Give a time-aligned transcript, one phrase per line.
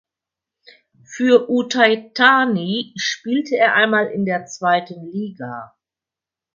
[1.03, 5.77] Für Uthai Thani spielte er einmal in der zweiten Liga.